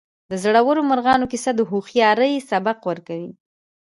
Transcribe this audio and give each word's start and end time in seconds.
د 0.31 0.33
زړورو 0.43 0.81
مارغانو 0.89 1.29
کیسه 1.31 1.51
د 1.55 1.61
هوښیارۍ 1.69 2.33
سبق 2.51 2.77
ورکوي. 2.89 3.31